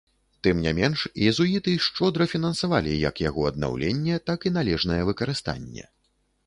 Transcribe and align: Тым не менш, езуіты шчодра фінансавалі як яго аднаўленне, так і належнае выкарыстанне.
Тым 0.45 0.61
не 0.65 0.71
менш, 0.77 1.03
езуіты 1.31 1.75
шчодра 1.87 2.27
фінансавалі 2.33 2.97
як 3.09 3.23
яго 3.29 3.41
аднаўленне, 3.51 4.15
так 4.31 4.39
і 4.51 4.55
належнае 4.59 5.01
выкарыстанне. 5.13 5.85